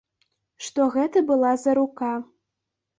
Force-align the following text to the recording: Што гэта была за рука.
Што 0.69 0.87
гэта 0.97 1.25
была 1.29 1.53
за 1.67 1.79
рука. 1.83 2.13